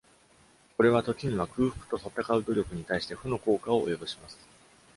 [0.77, 4.39] これは時には空腹と闘う努力に対して負の効果を及ぼします。